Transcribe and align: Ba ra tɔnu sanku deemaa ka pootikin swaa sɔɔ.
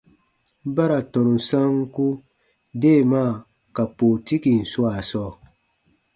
Ba 0.75 0.83
ra 0.89 0.99
tɔnu 1.11 1.35
sanku 1.49 2.07
deemaa 2.81 3.33
ka 3.75 3.83
pootikin 3.97 4.59
swaa 4.71 4.99
sɔɔ. 5.09 5.31